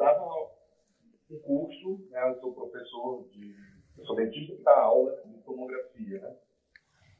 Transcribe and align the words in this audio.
dava 0.00 0.24
um 1.30 1.38
curso, 1.40 2.00
né, 2.10 2.30
eu 2.30 2.40
sou 2.40 2.52
professor 2.54 3.28
de. 3.30 3.54
Eu 3.98 4.04
sou 4.06 4.16
dentista 4.16 4.56
que 4.56 4.62
dá 4.62 4.80
aula 4.80 5.14
de 5.26 5.38
tomografia, 5.42 6.20
né? 6.20 6.34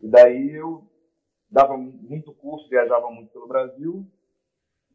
E 0.00 0.08
daí 0.08 0.50
eu 0.52 0.82
dava 1.50 1.76
muito 1.76 2.32
curso, 2.32 2.68
viajava 2.70 3.10
muito 3.10 3.30
pelo 3.32 3.46
Brasil, 3.46 4.06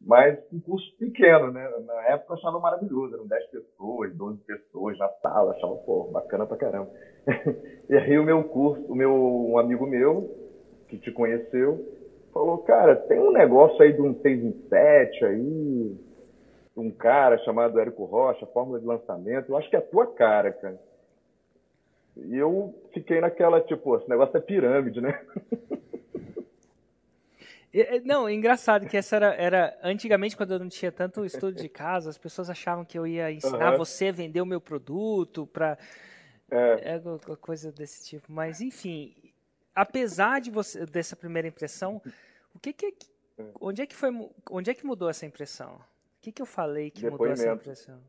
mas 0.00 0.36
um 0.52 0.58
curso 0.58 0.96
pequeno, 0.98 1.52
né? 1.52 1.68
Na 1.86 2.08
época 2.08 2.32
eu 2.32 2.38
achava 2.38 2.58
maravilhoso, 2.58 3.14
eram 3.14 3.26
10 3.26 3.46
pessoas, 3.50 4.16
12 4.16 4.40
pessoas 4.40 4.98
na 4.98 5.08
sala, 5.22 5.52
achava, 5.52 5.76
pô, 5.76 6.10
bacana 6.10 6.44
pra 6.44 6.56
caramba. 6.56 6.90
e 7.88 7.94
aí 7.94 8.18
o 8.18 8.24
meu 8.24 8.42
curso, 8.42 8.84
o 8.86 8.96
meu, 8.96 9.14
um 9.14 9.58
amigo 9.58 9.86
meu, 9.86 10.28
que 10.88 10.98
te 10.98 11.12
conheceu, 11.12 11.86
falou, 12.32 12.58
cara, 12.58 12.96
tem 12.96 13.20
um 13.20 13.30
negócio 13.30 13.80
aí 13.80 13.92
de 13.92 14.02
um 14.02 14.20
6 14.20 14.44
em 14.44 14.68
7 14.68 15.24
aí, 15.24 16.05
um 16.76 16.90
cara 16.90 17.38
chamado 17.38 17.80
Érico 17.80 18.04
Rocha, 18.04 18.46
fórmula 18.46 18.78
de 18.78 18.86
lançamento, 18.86 19.50
eu 19.50 19.56
acho 19.56 19.70
que 19.70 19.76
é 19.76 19.78
a 19.78 19.82
tua 19.82 20.06
cara, 20.12 20.52
cara. 20.52 20.78
E 22.16 22.36
eu 22.36 22.74
fiquei 22.92 23.20
naquela, 23.20 23.60
tipo, 23.60 23.96
esse 23.96 24.08
negócio 24.08 24.36
é 24.36 24.40
pirâmide, 24.40 25.00
né? 25.00 25.20
Não, 28.04 28.26
é 28.26 28.32
engraçado 28.32 28.86
que 28.86 28.96
essa 28.96 29.16
era, 29.16 29.34
era. 29.34 29.78
Antigamente, 29.82 30.36
quando 30.36 30.52
eu 30.52 30.58
não 30.58 30.68
tinha 30.68 30.90
tanto 30.90 31.26
estudo 31.26 31.60
de 31.60 31.68
casa, 31.68 32.08
as 32.08 32.16
pessoas 32.16 32.48
achavam 32.48 32.86
que 32.86 32.98
eu 32.98 33.06
ia 33.06 33.30
ensinar 33.30 33.72
uhum. 33.72 33.78
você 33.78 34.08
a 34.08 34.12
vender 34.12 34.40
o 34.40 34.46
meu 34.46 34.60
produto 34.60 35.46
para. 35.46 35.76
É. 36.50 36.94
é. 36.94 37.02
coisa 37.38 37.70
desse 37.70 38.06
tipo. 38.06 38.32
Mas, 38.32 38.62
enfim, 38.62 39.14
apesar 39.74 40.40
de 40.40 40.50
você, 40.50 40.86
dessa 40.86 41.14
primeira 41.14 41.48
impressão, 41.48 42.00
o 42.54 42.58
que, 42.58 42.72
que 42.72 42.86
é, 42.86 43.44
onde 43.60 43.82
é 43.82 43.86
que 43.86 43.94
foi, 43.94 44.10
onde 44.50 44.70
é 44.70 44.74
que 44.74 44.86
mudou 44.86 45.10
essa 45.10 45.26
impressão? 45.26 45.78
O 46.26 46.28
que, 46.28 46.32
que 46.32 46.42
eu 46.42 46.46
falei 46.46 46.90
que 46.90 47.08
mudou 47.08 47.28
essa 47.28 47.52
impressão? 47.52 48.00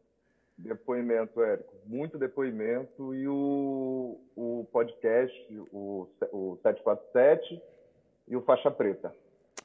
Depoimento, 0.58 1.40
Érico. 1.40 1.76
Muito 1.86 2.18
depoimento 2.18 3.14
e 3.14 3.28
o, 3.28 4.20
o 4.36 4.68
podcast, 4.72 5.32
o, 5.72 6.10
o 6.32 6.58
747 6.64 7.62
e 8.28 8.36
o 8.36 8.42
Faixa 8.42 8.72
Preta. 8.72 9.14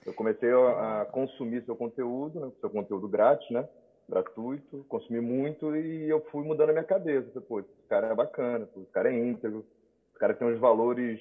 Eu 0.05 0.13
comecei 0.13 0.51
a, 0.53 1.01
a 1.01 1.05
consumir 1.07 1.65
seu 1.65 1.75
conteúdo, 1.75 2.41
né, 2.41 2.53
seu 2.61 2.69
conteúdo 2.69 3.09
grátis, 3.09 3.49
né? 3.51 3.67
Gratuito, 4.07 4.85
consumi 4.87 5.23
muito 5.23 5.75
e 5.75 6.07
eu 6.07 6.21
fui 6.31 6.45
mudando 6.45 6.69
a 6.69 6.73
minha 6.75 6.85
cabeça. 6.85 7.41
Pô, 7.41 7.61
esse 7.61 7.71
cara 7.89 8.09
é 8.09 8.15
bacana, 8.15 8.69
esse 8.77 8.87
cara 8.91 9.11
é 9.11 9.19
íntegro, 9.19 9.65
esse 10.11 10.19
cara 10.19 10.35
tem 10.35 10.47
uns 10.47 10.59
valores 10.59 11.19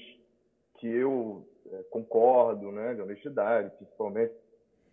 que 0.80 0.88
eu 0.88 1.48
é, 1.72 1.84
concordo, 1.84 2.74
né? 2.74 2.94
De 2.94 3.02
honestidade, 3.02 3.74
principalmente. 3.78 4.34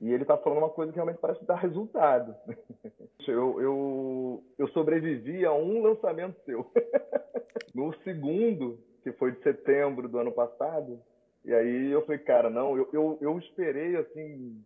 E 0.00 0.12
ele 0.12 0.22
está 0.22 0.36
falando 0.36 0.58
uma 0.58 0.70
coisa 0.70 0.92
que 0.92 0.96
realmente 0.96 1.18
parece 1.18 1.44
dar 1.44 1.56
resultado. 1.56 2.34
Eu, 3.26 3.60
eu, 3.60 4.44
eu 4.56 4.68
sobrevivi 4.68 5.44
a 5.44 5.52
um 5.52 5.82
lançamento 5.82 6.40
seu. 6.46 6.64
No 7.74 7.92
segundo, 8.02 8.78
que 9.02 9.12
foi 9.12 9.32
de 9.32 9.42
setembro 9.42 10.08
do 10.08 10.18
ano 10.18 10.32
passado, 10.32 10.98
e 11.44 11.52
aí 11.52 11.90
eu 11.90 12.02
falei, 12.06 12.18
cara, 12.18 12.50
não, 12.50 12.76
eu, 12.76 12.88
eu, 12.92 13.18
eu 13.20 13.38
esperei 13.38 13.96
assim, 13.96 14.62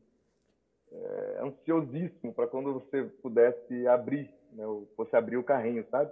é, 0.92 1.38
ansiosíssimo 1.42 2.32
para 2.32 2.46
quando 2.46 2.74
você 2.74 3.04
pudesse 3.22 3.86
abrir, 3.86 4.32
né, 4.52 4.64
você 4.96 5.16
abrir 5.16 5.36
o 5.36 5.44
carrinho, 5.44 5.84
sabe? 5.90 6.10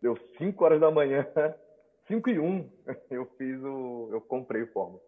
Deu 0.00 0.16
5 0.38 0.64
horas 0.64 0.80
da 0.80 0.90
manhã, 0.90 1.26
5 2.08 2.30
e 2.30 2.38
1, 2.38 2.44
um, 2.44 2.70
eu 3.10 3.26
fiz 3.38 3.62
o. 3.62 4.08
eu 4.12 4.20
comprei 4.20 4.62
o 4.62 4.72
Fórmula. 4.72 5.00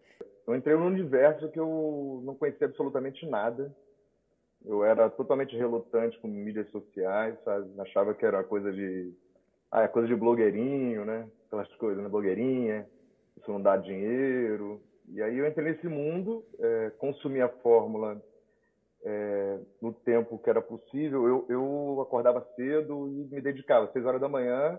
Eu 0.46 0.54
entrei 0.54 0.76
num 0.76 0.86
universo 0.86 1.48
que 1.48 1.58
eu 1.58 2.20
não 2.24 2.34
conhecia 2.34 2.66
absolutamente 2.66 3.26
nada. 3.26 3.74
Eu 4.64 4.84
era 4.84 5.08
totalmente 5.10 5.56
relutante 5.56 6.18
com 6.18 6.28
mídias 6.28 6.68
sociais, 6.70 7.36
sabe? 7.44 7.68
Achava 7.80 8.14
que 8.14 8.24
era 8.24 8.44
coisa 8.44 8.72
de. 8.72 9.12
Ah, 9.70 9.82
é 9.82 9.88
coisa 9.88 10.08
de 10.08 10.14
blogueirinho, 10.14 11.04
né? 11.04 11.28
Aquelas 11.46 11.72
coisas, 11.76 12.02
né? 12.02 12.08
Blogueirinha, 12.08 12.86
isso 13.36 13.50
não 13.50 13.60
dá 13.60 13.76
dinheiro. 13.76 14.80
E 15.08 15.22
aí 15.22 15.38
eu 15.38 15.46
entrei 15.46 15.72
nesse 15.72 15.86
mundo, 15.86 16.44
é, 16.58 16.90
consumi 16.98 17.40
a 17.40 17.48
fórmula 17.48 18.22
é, 19.02 19.58
no 19.80 19.92
tempo 19.92 20.38
que 20.38 20.48
era 20.48 20.62
possível. 20.62 21.26
Eu, 21.26 21.46
eu 21.48 22.00
acordava 22.00 22.46
cedo 22.56 23.08
e 23.08 23.34
me 23.34 23.40
dedicava, 23.40 23.90
seis 23.92 24.04
horas 24.04 24.20
da 24.20 24.28
manhã 24.28 24.78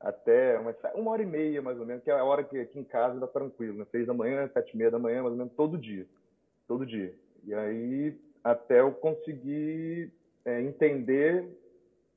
até 0.00 0.58
uma, 0.58 0.74
uma 0.94 1.10
hora 1.10 1.22
e 1.22 1.26
meia, 1.26 1.60
mais 1.60 1.78
ou 1.78 1.84
menos, 1.84 2.02
que 2.02 2.10
é 2.10 2.14
a 2.14 2.24
hora 2.24 2.42
que 2.42 2.58
aqui 2.58 2.78
em 2.78 2.84
casa 2.84 3.20
dá 3.20 3.26
tranquilo, 3.26 3.78
né? 3.78 3.86
seis 3.90 4.06
da 4.06 4.14
manhã, 4.14 4.48
sete 4.52 4.72
e 4.72 4.76
meia 4.76 4.90
da 4.90 4.98
manhã, 4.98 5.20
mais 5.22 5.32
ou 5.32 5.38
menos, 5.38 5.52
todo 5.54 5.76
dia. 5.76 6.06
Todo 6.66 6.86
dia. 6.86 7.14
E 7.44 7.52
aí, 7.52 8.18
até 8.42 8.80
eu 8.80 8.92
conseguir 8.92 10.10
é, 10.44 10.62
entender 10.62 11.46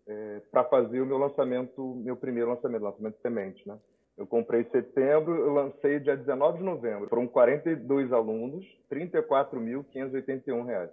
é, 0.08 0.42
para 0.52 0.64
fazer 0.64 1.02
o 1.02 1.06
meu 1.06 1.18
lançamento, 1.18 1.96
meu 1.96 2.16
primeiro 2.16 2.50
lançamento, 2.50 2.84
lançamento 2.84 3.16
de 3.16 3.22
semente, 3.22 3.68
né? 3.68 3.78
Eu 4.16 4.28
comprei 4.28 4.62
em 4.62 4.70
setembro, 4.70 5.36
eu 5.36 5.52
lancei 5.54 6.00
dia 6.00 6.16
19 6.16 6.60
de 6.60 6.64
novembro. 6.64 7.10
Foram 7.10 7.28
42 7.28 8.14
alunos, 8.14 8.64
R$ 8.92 9.08
34.581. 9.08 10.90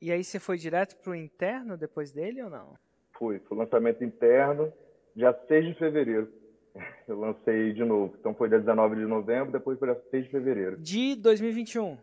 E 0.00 0.12
aí 0.12 0.22
você 0.22 0.38
foi 0.38 0.58
direto 0.58 0.94
para 0.96 1.10
o 1.10 1.14
interno 1.14 1.76
depois 1.76 2.12
dele 2.12 2.42
ou 2.42 2.50
não? 2.50 2.74
Fui, 3.12 3.40
foi 3.40 3.56
lançamento 3.56 4.04
interno, 4.04 4.70
dia 5.18 5.36
6 5.48 5.66
de 5.66 5.74
fevereiro. 5.74 6.32
Eu 7.08 7.18
lancei 7.18 7.72
de 7.72 7.84
novo. 7.84 8.14
Então 8.18 8.32
foi 8.34 8.48
dia 8.48 8.60
19 8.60 8.96
de 8.96 9.02
novembro, 9.02 9.50
depois 9.50 9.78
foi 9.78 9.88
dia 9.88 10.00
6 10.10 10.24
de 10.24 10.30
fevereiro. 10.30 10.76
De 10.76 11.16
2021? 11.16 11.98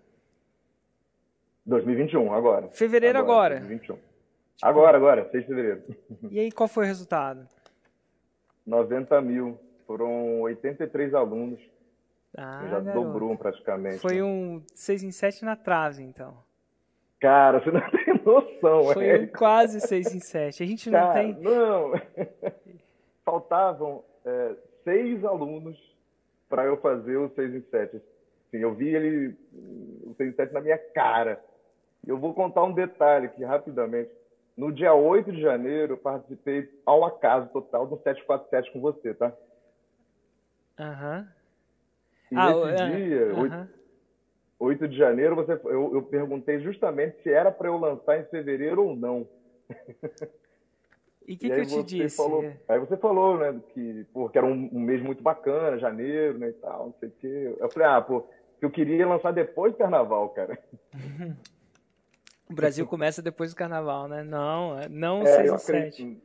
2021, 1.65 2.33
agora. 2.33 2.67
Fevereiro 2.67 3.17
agora? 3.17 3.55
agora. 3.55 3.67
2021. 3.67 3.95
Tipo... 3.95 4.15
Agora, 4.61 4.97
agora, 4.97 5.29
6 5.31 5.43
de 5.43 5.49
fevereiro. 5.49 5.83
E 6.29 6.39
aí, 6.39 6.51
qual 6.51 6.67
foi 6.67 6.83
o 6.83 6.87
resultado? 6.87 7.47
90 8.67 9.21
mil. 9.21 9.59
Foram 9.87 10.41
83 10.41 11.13
alunos. 11.13 11.59
Ah, 12.35 12.67
já 12.69 12.79
garoto. 12.79 13.07
dobrou 13.07 13.37
praticamente. 13.37 13.99
Foi 13.99 14.15
né? 14.15 14.23
um 14.23 14.61
6 14.73 15.03
em 15.03 15.11
7 15.11 15.45
na 15.45 15.55
trave, 15.55 16.03
então. 16.03 16.35
Cara, 17.19 17.59
você 17.59 17.71
não 17.71 17.81
tem 17.91 18.21
noção. 18.25 18.93
Foi 18.93 19.07
é. 19.07 19.19
um 19.19 19.27
quase 19.27 19.79
6 19.79 20.15
em 20.15 20.19
7. 20.19 20.63
A 20.63 20.65
gente 20.65 20.91
Cara, 20.91 21.05
não 21.05 21.33
tem... 21.33 21.43
Não, 21.43 21.93
faltavam 23.25 24.03
é, 24.23 24.55
seis 24.83 25.25
alunos 25.25 25.77
para 26.47 26.63
eu 26.65 26.77
fazer 26.77 27.17
o 27.17 27.29
6 27.29 27.55
em 27.55 27.61
7. 27.61 27.97
Assim, 27.97 28.57
eu 28.57 28.73
vi 28.73 28.87
ele, 28.87 29.35
o 30.03 30.13
6 30.15 30.29
em 30.29 30.35
7 30.35 30.53
na 30.53 30.61
minha 30.61 30.77
cara. 30.77 31.43
Eu 32.05 32.17
vou 32.17 32.33
contar 32.33 32.63
um 32.63 32.73
detalhe 32.73 33.25
aqui 33.25 33.43
rapidamente. 33.43 34.11
No 34.55 34.71
dia 34.71 34.93
8 34.93 35.31
de 35.31 35.41
janeiro, 35.41 35.93
eu 35.93 35.97
participei 35.97 36.69
ao 36.85 37.03
acaso 37.03 37.49
total 37.49 37.87
do 37.87 37.97
747 37.97 38.71
com 38.71 38.79
você, 38.79 39.13
tá? 39.13 39.33
Aham. 40.79 41.19
Uhum. 41.19 41.35
E 42.31 42.35
ah, 42.37 42.53
nesse 42.53 42.83
uh, 42.83 42.87
dia, 42.87 43.33
uh 43.33 43.37
-huh. 43.37 43.41
8, 43.41 43.69
8 44.59 44.87
de 44.87 44.97
janeiro, 44.97 45.35
você, 45.35 45.53
eu, 45.65 45.93
eu 45.93 46.03
perguntei 46.03 46.59
justamente 46.59 47.21
se 47.21 47.29
era 47.29 47.51
para 47.51 47.67
eu 47.67 47.77
lançar 47.77 48.19
em 48.19 48.25
fevereiro 48.25 48.83
ou 48.83 48.95
não. 48.95 49.27
E 51.27 51.33
o 51.33 51.37
que, 51.37 51.49
que 51.49 51.59
eu 51.59 51.65
te 51.65 51.83
disse? 51.83 52.15
Falou, 52.15 52.45
aí 52.67 52.79
você 52.79 52.95
falou, 52.97 53.37
né, 53.37 53.59
que, 53.73 54.05
pô, 54.13 54.29
que 54.29 54.37
era 54.37 54.45
um, 54.45 54.69
um, 54.71 54.79
mês 54.79 55.01
muito 55.01 55.23
bacana, 55.23 55.79
janeiro, 55.79 56.37
né, 56.37 56.49
e 56.49 56.53
tal, 56.53 56.87
não 56.87 56.93
sei 56.99 57.09
o 57.09 57.13
quê. 57.19 57.55
Eu 57.59 57.69
falei, 57.69 57.87
ah, 57.87 58.01
pô, 58.01 58.21
que 58.59 58.65
eu 58.65 58.69
queria 58.69 59.07
lançar 59.07 59.31
depois 59.31 59.73
do 59.73 59.77
carnaval, 59.77 60.29
cara. 60.29 60.57
O 62.47 62.53
Brasil 62.53 62.85
começa 62.85 63.23
depois 63.23 63.51
do 63.51 63.57
carnaval, 63.57 64.07
né? 64.07 64.23
Não, 64.23 64.77
é, 64.79 64.87
não 64.87 65.23
é, 65.23 65.47
6 65.47 65.51
em 65.51 65.57
7. 65.57 66.23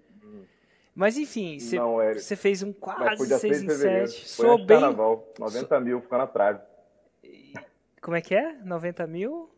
Mas 0.94 1.16
enfim, 1.16 1.58
você 1.58 2.36
fez 2.36 2.62
um 2.62 2.74
quase 2.74 3.26
6 3.38 3.62
em 3.62 3.70
7. 3.70 4.28
Sou 4.28 4.58
bem. 4.58 4.78
Carnaval, 4.78 5.26
90 5.38 5.66
Sou... 5.66 5.80
mil, 5.80 6.00
ficou 6.02 6.18
na 6.18 6.26
trave. 6.26 6.60
Como 8.02 8.16
é 8.16 8.20
que 8.20 8.34
é? 8.34 8.52
90 8.62 9.06
mil? 9.06 9.50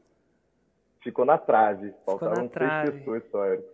Ficou 1.00 1.24
na 1.24 1.36
trave. 1.36 1.92
Faltaram 2.06 2.46
três 2.46 2.90
pessoas 2.90 3.24
só, 3.30 3.44
Eric. 3.46 3.66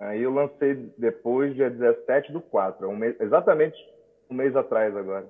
Aí 0.00 0.22
eu 0.22 0.32
lancei 0.32 0.74
depois, 0.98 1.54
dia 1.54 1.70
17 1.70 2.32
do 2.32 2.40
4, 2.40 2.88
um 2.88 2.96
mês, 2.96 3.18
exatamente 3.20 3.76
um 4.28 4.34
mês 4.34 4.54
atrás 4.56 4.96
agora. 4.96 5.26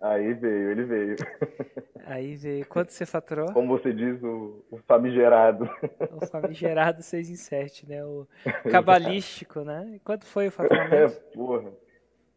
Aí 0.00 0.32
veio, 0.32 0.70
ele 0.70 0.84
veio. 0.84 1.16
Aí 2.06 2.36
veio. 2.36 2.66
Quanto 2.66 2.92
você 2.92 3.04
faturou? 3.04 3.52
Como 3.52 3.76
você 3.76 3.92
diz, 3.92 4.22
o, 4.22 4.64
o 4.70 4.78
famigerado. 4.86 5.68
O 6.20 6.26
famigerado 6.26 7.02
6 7.02 7.30
em 7.30 7.36
7, 7.36 7.88
né? 7.88 8.04
O 8.04 8.26
cabalístico, 8.70 9.60
né? 9.62 10.00
Quanto 10.04 10.24
foi 10.24 10.48
o 10.48 10.52
faturamento? 10.52 10.94
É, 10.94 11.08
porra. 11.34 11.70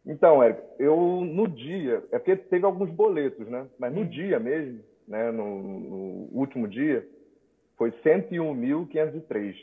Então, 0.04 0.42
Érico, 0.42 0.62
eu 0.78 0.96
no 1.24 1.46
dia, 1.46 2.02
é 2.10 2.18
porque 2.18 2.36
teve 2.36 2.64
alguns 2.64 2.90
boletos, 2.90 3.48
né? 3.48 3.66
Mas 3.78 3.92
no 3.94 4.00
hum. 4.00 4.08
dia 4.08 4.40
mesmo, 4.40 4.80
né? 5.06 5.30
No, 5.30 5.62
no 5.62 6.28
último 6.32 6.66
dia, 6.66 7.06
foi 7.76 7.92
101.503. 7.92 9.54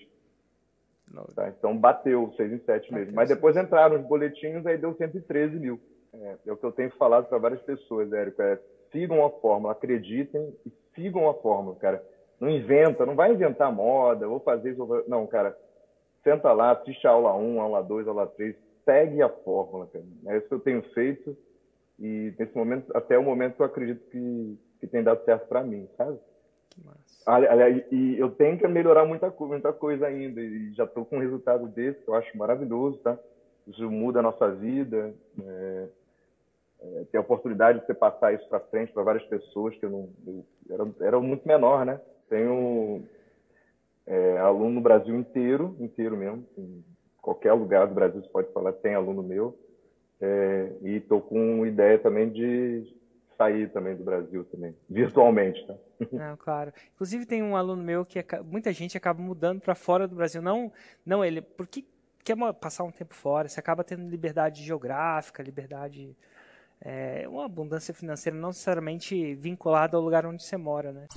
Tá? 1.35 1.49
Então 1.49 1.77
bateu 1.77 2.31
6 2.35 2.53
em 2.53 2.59
7 2.59 2.93
mesmo. 2.93 3.13
Mas 3.15 3.29
depois 3.29 3.55
entraram 3.55 3.95
os 3.95 4.05
boletins, 4.05 4.65
aí 4.65 4.77
deu 4.77 4.93
113 4.93 5.59
mil. 5.59 5.79
É, 6.13 6.35
é 6.47 6.51
o 6.51 6.57
que 6.57 6.65
eu 6.65 6.71
tenho 6.71 6.91
falado 6.91 7.27
para 7.27 7.37
várias 7.37 7.61
pessoas, 7.61 8.11
Érico. 8.11 8.41
É, 8.41 8.59
sigam 8.91 9.25
a 9.25 9.29
fórmula, 9.29 9.73
acreditem 9.73 10.53
e 10.65 10.71
sigam 10.95 11.29
a 11.29 11.33
fórmula, 11.35 11.75
cara. 11.75 12.03
Não 12.39 12.49
inventa, 12.49 13.05
não 13.05 13.15
vai 13.15 13.33
inventar 13.33 13.71
moda, 13.71 14.27
vou 14.27 14.39
fazer 14.39 14.71
isso. 14.71 14.87
Não, 15.07 15.27
cara. 15.27 15.57
senta 16.23 16.51
lá, 16.53 16.71
assiste 16.71 17.05
a 17.05 17.11
aula 17.11 17.35
1, 17.35 17.61
aula 17.61 17.83
2, 17.83 18.07
aula 18.07 18.27
3, 18.27 18.55
segue 18.85 19.21
a 19.21 19.29
fórmula, 19.29 19.87
cara. 19.87 20.05
É 20.27 20.37
isso 20.37 20.47
que 20.47 20.53
eu 20.53 20.59
tenho 20.59 20.81
feito 20.93 21.37
e 21.99 22.33
nesse 22.39 22.55
momento, 22.55 22.95
até 22.95 23.17
o 23.17 23.23
momento, 23.23 23.59
eu 23.59 23.65
acredito 23.65 24.09
que, 24.09 24.57
que 24.79 24.87
tem 24.87 25.03
dado 25.03 25.23
certo 25.25 25.47
para 25.47 25.63
mim, 25.63 25.87
sabe? 25.97 26.17
Que 26.69 26.85
massa. 26.85 27.08
E 27.91 28.17
eu 28.17 28.29
tenho 28.29 28.57
que 28.57 28.67
melhorar 28.67 29.05
muita, 29.05 29.33
muita 29.39 29.73
coisa 29.73 30.07
ainda 30.07 30.41
e 30.41 30.73
já 30.73 30.83
estou 30.83 31.05
com 31.05 31.17
um 31.17 31.21
resultado 31.21 31.67
desse 31.67 32.01
que 32.01 32.09
eu 32.09 32.15
acho 32.15 32.37
maravilhoso, 32.37 32.97
tá? 32.99 33.17
Isso 33.67 33.89
muda 33.89 34.19
a 34.19 34.23
nossa 34.23 34.49
vida. 34.51 35.13
É, 35.41 35.87
é, 36.81 37.03
ter 37.11 37.17
a 37.17 37.21
oportunidade 37.21 37.79
de 37.79 37.85
você 37.85 37.93
passar 37.93 38.33
isso 38.33 38.47
para 38.47 38.59
frente 38.59 38.91
para 38.93 39.03
várias 39.03 39.23
pessoas 39.25 39.75
que 39.75 39.85
eu 39.85 39.89
não 39.89 40.09
eu, 40.25 40.45
era, 40.69 41.07
era 41.07 41.19
muito 41.19 41.47
menor, 41.47 41.85
né? 41.85 41.99
Tenho 42.29 43.03
é, 44.07 44.37
aluno 44.37 44.75
no 44.75 44.81
Brasil 44.81 45.15
inteiro, 45.15 45.75
inteiro 45.79 46.15
mesmo, 46.15 46.45
em 46.57 46.83
qualquer 47.21 47.53
lugar 47.53 47.87
do 47.87 47.93
Brasil 47.93 48.21
você 48.21 48.29
pode 48.29 48.51
falar 48.53 48.71
tem 48.73 48.95
aluno 48.95 49.21
meu. 49.21 49.57
É, 50.21 50.71
e 50.81 50.95
estou 50.97 51.21
com 51.21 51.65
ideia 51.65 51.97
também 51.97 52.29
de 52.29 52.85
sair 53.39 53.71
também 53.71 53.95
do 53.95 54.03
Brasil 54.03 54.43
também, 54.43 54.75
virtualmente, 54.89 55.65
tá? 55.65 55.75
Não, 56.11 56.35
claro. 56.35 56.73
Inclusive 56.93 57.25
tem 57.25 57.41
um 57.41 57.55
aluno 57.55 57.81
meu 57.81 58.05
que 58.05 58.19
muita 58.43 58.73
gente 58.73 58.97
acaba 58.97 59.21
mudando 59.21 59.61
para 59.61 59.73
fora 59.73 60.07
do 60.07 60.15
Brasil, 60.15 60.41
não, 60.41 60.71
não 61.05 61.23
ele, 61.23 61.41
porque 61.41 61.85
quer 62.23 62.35
passar 62.53 62.83
um 62.83 62.91
tempo 62.91 63.15
fora, 63.15 63.47
você 63.47 63.59
acaba 63.59 63.83
tendo 63.83 64.09
liberdade 64.09 64.61
geográfica, 64.61 65.41
liberdade 65.41 66.15
é, 66.81 67.27
uma 67.27 67.45
abundância 67.45 67.93
financeira 67.93 68.37
não 68.37 68.49
necessariamente 68.49 69.35
vinculada 69.35 69.95
ao 69.95 70.03
lugar 70.03 70.25
onde 70.25 70.43
você 70.43 70.57
mora, 70.57 70.91
né? 70.91 71.07